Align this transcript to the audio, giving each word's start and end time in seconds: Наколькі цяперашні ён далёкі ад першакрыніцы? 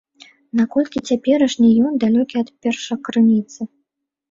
Наколькі 0.61 1.01
цяперашні 1.09 1.69
ён 1.89 2.01
далёкі 2.05 2.35
ад 2.43 2.49
першакрыніцы? 2.65 3.71